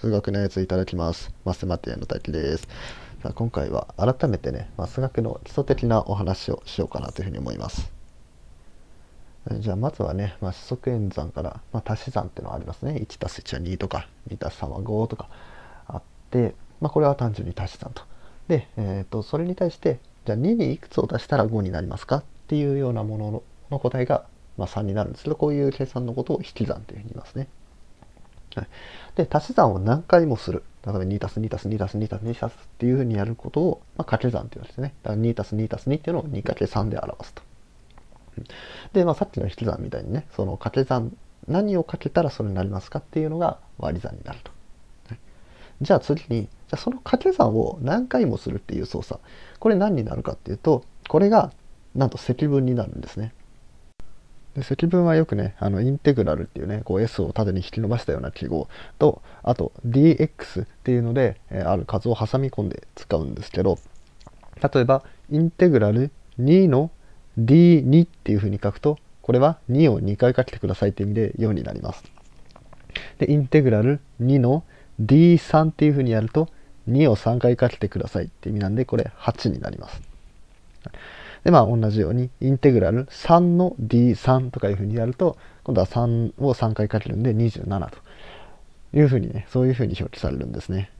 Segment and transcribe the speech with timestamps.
[0.00, 1.30] 数学のやついただきます。
[1.44, 2.66] マスマティアの滝です。
[3.22, 7.92] さあ今回は改めてね、まあ、数学の基礎的なお話をしようかなというふうに思います。
[9.58, 12.92] じゃあまずはね、まあ、四則演算から、まあ、足し算っていうのはありますね。
[12.92, 15.28] 1たす1は2とか、2たす3は5とか
[15.86, 18.02] あって、まあ、これは単純に足し算と。
[18.48, 24.24] で、えー、とそれに対して、じゃあ2にいくつを足したら5になりますかっていうようなものの答えが、
[24.56, 27.48] まあ、3になるんですけど、こういう計算のことを引き算というふうに言いますね。
[28.54, 28.68] はい、
[29.14, 30.64] で足し算を何回もする。
[30.84, 34.94] 例えば2たす2たす2たす2たす2たすっていうふうにやることを、まあ、掛け算って言うんですね。
[35.02, 37.42] だから2たす2たす2っていうのを 2×3 で表すと。
[38.94, 41.14] で、まあ、さっきの引き算みたいにねその掛け算
[41.48, 44.52] 何をかけたらそれになりますかっていうのが割り算になると、
[45.82, 49.20] じゃあ次にじゃあその掛け算を何回もするっていう操作。
[49.58, 51.52] これ何になるかっていうとこれが
[51.94, 53.34] なんと積分になるんですね。
[54.56, 58.68] で積分はよくね、あのインテグラルっていうね、こう S を縦に引き伸ばしたような記号
[58.98, 63.78] と、あと dx っていうので、え、ある数を挟み込んで使うんですけど、
[64.60, 66.90] 例えば、インテグラル2の
[67.38, 72.02] d2 っていう風に書くと、これは2を2回書けてくださいって意味で4になります。
[73.18, 74.64] で、インテグラル2の
[75.00, 76.48] d3 っていう風にやると、
[76.88, 80.02] 2を3回かけてくださいって意味なんで、これ8になります。
[81.44, 87.98] で、まあ同じようにインテグラル3の d3 とかいうふうにやると、今度は3を3回かけるんで27と。
[88.92, 90.90] いうふうにね、そういうふうに表記されるんですね。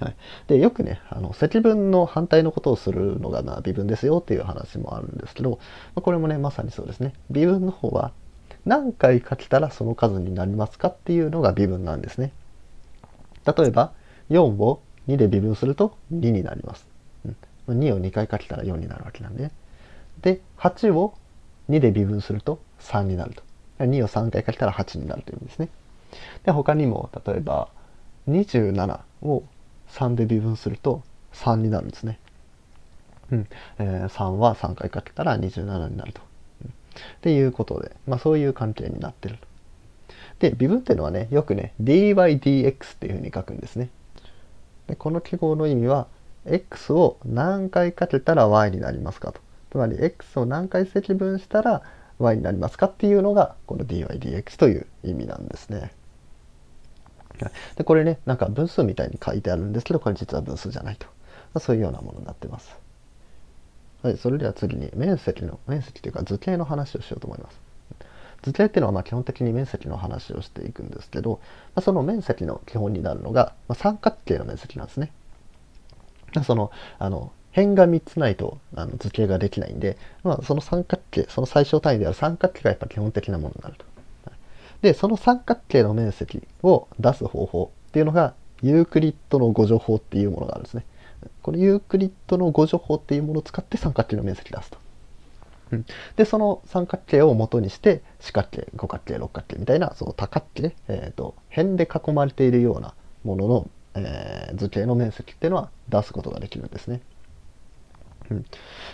[0.00, 0.16] はい、
[0.48, 5.56] でよくねあの積分の反対のことをするのがな微分ですよっていう話もあるんですけど、ま
[5.96, 7.12] あ、これもねまさにそうですね。
[7.30, 8.12] 微分の方は
[8.64, 12.32] 何回書けたらその数になりますかっていうのが微分なんですね。
[13.46, 13.92] 例えば
[14.30, 16.93] 4を2で微分すると2になります。
[17.68, 19.50] 2を2回かけたら4になるわけなんで、ね
[20.20, 21.14] で、8を
[21.68, 23.42] 2で微分すると3になると。
[23.78, 25.68] 2を3回かけたら8になるというんですね。
[26.44, 27.68] で、他にも、例えば、
[28.28, 29.42] 27を
[29.90, 32.18] 3で微分すると3になるんですね。
[33.30, 36.20] うんえー、3は3回かけたら27になると。
[36.64, 36.72] うん、っ
[37.20, 39.38] ていうことで、まあそういう関係になってる。
[40.38, 43.88] で、微分っていうのはね、よくね、dydx っていうふうに書くんですね。
[44.86, 46.06] でこの記号の意味は、
[46.46, 49.40] x を何回かけたら y になりますかと。
[49.70, 51.82] つまり x を何回積分したら
[52.18, 55.92] y になりますかっていうのがこの dydx という意味なんですね。
[57.76, 61.12] でこれねなんか分数みたいに書いてあるんですけどこれ実は分数じゃないと、ま
[61.54, 62.76] あ、そういうようなものになってます。
[64.02, 67.58] はい、それでは次に面積の面積というか図形の話をしようと思います。
[68.42, 71.40] 図形っていうのはまあ基本的に面積の話をしていくんですけど、
[71.74, 75.10] まあ、その面積の基本になるのが、まあ、三角形の面積なんですね。
[76.42, 83.84] その、あの、辺が3つないとあの図形ができないんで、まあ、その三角形、その最小単位である三角形がやっぱ基本的なものになると。
[84.82, 90.84] で、その三角形の面積を出す方法っていうのが、ユークリッドの誤助法っていうものがあるんですね。
[91.42, 94.78] このユークリッドの誤助法っていうものを使って三角形の面積出すと。
[96.16, 107.00] で、その三角形を元にして、四角形、五角形、六角形みたいな、その多角形、えっ、ー、と、辺で囲まれているようなもののえー、図形の面積っていうのは出すことができるんですね。
[108.30, 108.44] うん、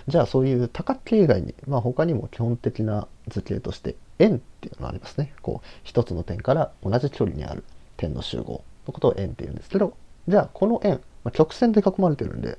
[0.09, 5.33] じゃあそういう多角形以外に、まあ、他にも基本的な図形として円っていうのがありますね。
[5.43, 7.65] こう一つの点から同じ距離にある
[7.97, 9.97] 点の集合のことを円っていうんですけど
[10.27, 12.59] じゃあこの円、まあ、直線で囲まれてるんで、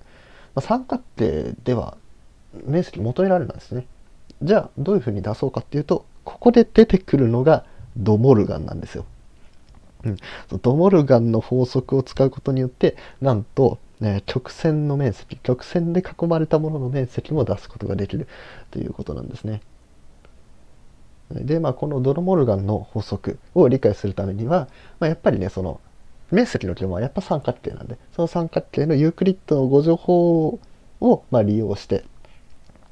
[0.56, 1.98] まあ、三角形では
[2.66, 3.86] 面積求められないですね。
[4.42, 7.66] じゃあどういうふうに出そうかっていうとここで出てくるのが
[7.98, 9.06] ドモルガンなんですよ。
[10.04, 10.18] うん、
[10.62, 18.28] ドモルガンの法則を使うことによってなんと、ね、直線の面積直線で囲まれたものの面積も出すことができる
[18.72, 19.62] ということなんですね。
[21.32, 24.68] でまあこのドロモルガンの法則を理解するためには、
[25.00, 25.80] まあ、やっぱりねその
[26.30, 30.60] 面積の基本はやっぱ三角形なんでその三角形のユークリッドの互除法
[31.00, 32.04] をまあ利用して、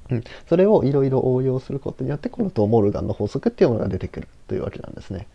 [0.09, 5.27] うん、それをいろいろ応用することによってこのドモルガンの法則っていうものが出てくるというわけなんですね。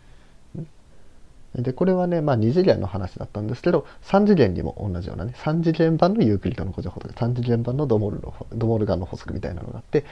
[1.63, 10.05] で、これはね、まあ2次元の話だったんですけど、3次元にも同じようなね、3次元版のユークリッドの互除法とか、3次元版のドモルのドモルガンの法則みたいなのがあって、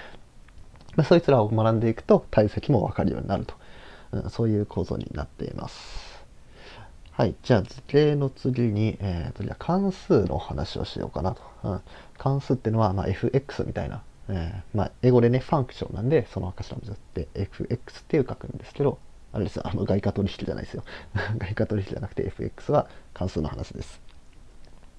[0.96, 3.56] まあ、そいつらを学んでいくと体積もわかるようになると、
[4.12, 6.14] うん、そういう構造になっています。
[7.12, 7.36] はい。
[7.44, 11.42] じゃあ図形の次に、えー、とじゃあ関数の話をしようかなと。
[11.64, 11.82] うん、
[12.18, 18.98] 関数っていうのは、まあ、fx みたいな、えー、まあ、英語でね、ファンクションなんで、その頭文字って fx っていう書くんですけど、
[19.34, 20.84] あれですあの外貨取引じゃないですよ。
[21.38, 24.02] 外貨取引じゃなくて FX は関数の話です。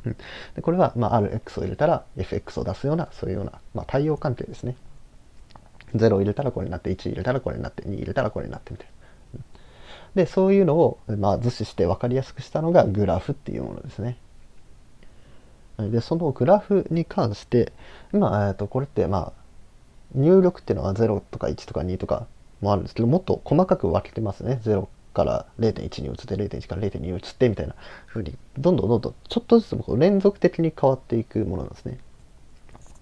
[0.04, 0.16] うん、
[0.54, 4.76] でこれは、まあ、ある X を入れたら FX を出すような、そういうような、まあ、対応関係ですね。
[5.94, 8.94] 0を入れたらこれになって、1入れたらこれになって、2入れたらこれになってみたいな。
[10.14, 14.16] でそういうのを、まあ、図示して分かりやすくしたのがグラフっていうものですね。
[15.78, 17.72] でそのグラフに関して
[18.12, 19.44] 今、えー、とこれってまあ
[20.14, 22.28] 入力っていうのは0とか1とか2とか
[22.64, 27.74] もあるんですけどもっと細かく分けてますね0から0.1に移って0.1から0.2に移ってみたいな
[28.08, 31.98] 風にどんどんどんどんちょっとずつも連続的に変わっていくものなんですね。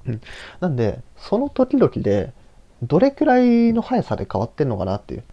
[0.06, 0.20] うん、
[0.61, 2.32] なんでその時々で
[2.82, 5.25] どれくらいの速さで変わってんのかなっていう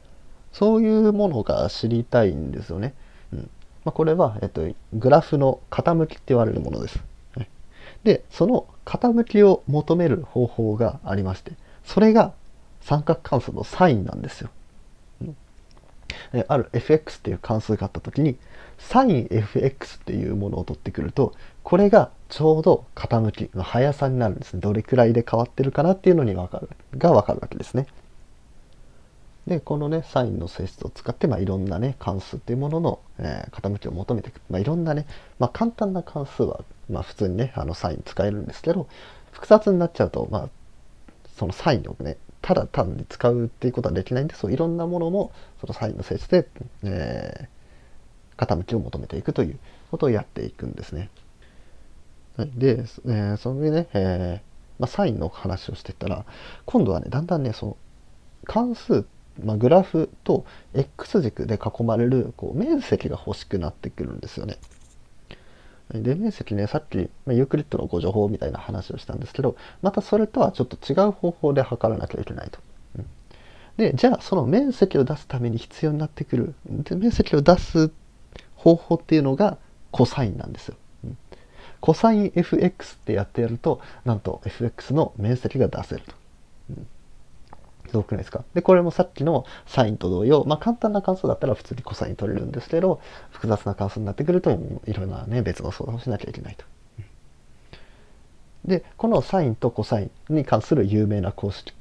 [0.54, 2.94] そういうものが知りたいんですよね。
[3.34, 3.50] うん
[3.86, 7.00] まあ、これは、えっと、グラフの傾きって言われるものです。
[8.04, 11.54] で、その傾きを求める方法がありまして、
[11.84, 12.34] それが
[12.82, 14.50] 三角関数のサインなんですよ。
[15.22, 18.38] うん、ある fx っていう関数があった時に、
[18.78, 21.34] サイン fx っていうものを取ってくると、
[21.64, 24.62] これがちょうど傾きの速さになるんですね。
[24.62, 27.88] どれくらいで変わってるかなっていうのにわかる、がわかるわけですね。
[29.50, 34.42] で、このね、サインの性質を使って、まあ、いろんなね、関数っていうものの、えー、傾きを求めていく。
[34.50, 35.08] まあ、いろんなね、
[35.40, 38.88] まあ、簡単な関数は、まあ、普通にね、あの、サイン使えるんですけど、
[39.32, 40.50] 複雑になっちゃうと、まあ、
[41.36, 45.32] そのサインをね、ただ単に使うっていうことはできないんで、そういろんなものも、
[45.62, 46.48] そのサインの性質で、
[46.84, 49.60] えー、傾きを求めていくという
[49.92, 51.10] ことをやっていくんですね。
[52.38, 54.50] はい、で、えー、その上ね、えー
[54.80, 56.26] まあ、サインの話をしていったら、
[56.66, 57.78] 今度はね、だんだんね、その
[58.46, 59.06] 関数
[59.44, 64.58] まあ、グラフと X 軸で囲まれるこう面積が欲しくなってくるんですよね。
[65.94, 72.60] で面積ねさっき、ま、ユークリッドのご情報みたいな話をしたんですけどまたそれとはちょっと違う方法で測らなきゃいけないと。
[72.98, 73.06] うん、
[73.78, 77.92] でじゃあその面積を出すために必要になってくるで面積を出す
[78.56, 79.58] 方法っていうのが
[79.92, 80.76] コサインなんですよ。
[81.06, 81.18] うん、
[81.80, 86.14] コサイン fx ってやってやるとなんと fx の面積が出せると。
[86.72, 86.88] うん
[87.92, 88.44] どうくないですか？
[88.54, 93.02] で、これもさっきのサインと同様、まあ簡単な関数だったら普通にコサイン取れるんですけど、
[93.32, 94.52] 複雑な関数になってくると、
[94.86, 96.66] いろんなね、別の相談をしなきゃいけないと。
[98.66, 101.74] で、このサインとコサインに関する有名な公式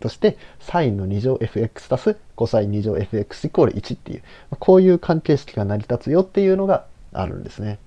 [0.00, 4.22] として、サインの2乗 fx 足すコサイン2乗 fx イコール1っていう、
[4.58, 7.78] こういう関係式が成り立つよっていうのがあるんですね。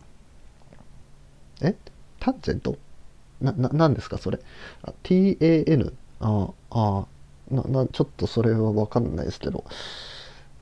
[1.61, 1.75] え？
[2.19, 2.77] タンジェント？
[3.41, 4.39] な、な、なんですかそれ
[5.03, 5.91] ？tan?
[6.19, 7.05] ああ、
[7.51, 9.63] ななちょっとそれは分かんないですけど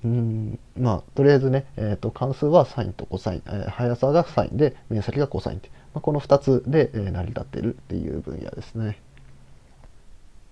[0.03, 8.99] うんまあとりあえずね、えーと、関数はサインとコサイン、えー、速さがサインで面積がコサインって、まあ、この2つで、えー、成り立っているっていう分野ですね。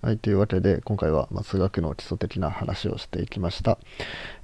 [0.02, 3.78] はい、というわけで今回は、ま数学の基礎的な話をしていきました。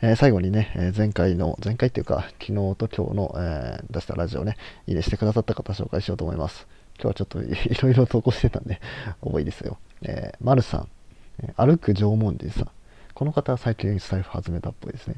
[0.00, 4.56] えー、最後にね、え前回の、前回っていうか昨日と今日の、え出したラジオね、
[4.87, 6.66] いいねしてくださった方紹介しようと思います。
[6.94, 7.48] 今日はちょっとい
[7.82, 8.81] ろいろ投稿してたんで、
[9.20, 9.76] 多いですよ。
[10.00, 10.88] えー、まるさん、
[11.56, 12.70] 歩く縄文人さん。
[13.14, 15.16] この方は最近スタイフ始めたっぽいですね。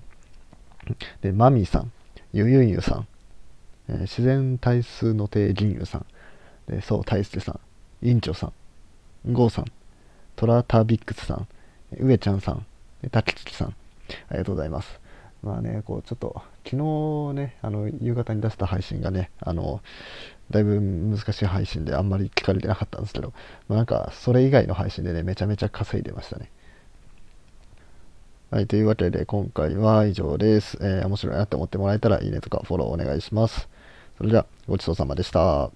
[1.21, 1.93] で、マミーさん、
[2.33, 3.07] ゆゆゆさん、
[3.89, 6.07] えー、自然対数の定銀融さん、
[6.69, 7.61] で、そう、大輔さん、
[8.07, 8.47] 委員長さ
[9.27, 9.67] ん、ゴーさん、
[10.35, 11.49] トラタービックスさん、
[11.99, 12.67] 上ちゃんさん、
[13.11, 15.01] 滝月さん、ありがとうございます。
[15.43, 19.81] まあね、こう、ちょっと、昨日ね、あの、夕方に出した配信がね、あの、
[20.51, 23.33] だいぶ難しい配信であんまり聞かれてなかったんですけど、
[23.69, 26.51] まあ、なんか、それ以外の配信でね、めちゃめちゃ稼いでましたね。
[28.51, 30.77] はい、というわけで今回は以上です。
[30.83, 33.67] えー、面白いなって思ってもらえたらいいねとかフォローお願いします。
[34.19, 35.71] それではごちそうさまでした。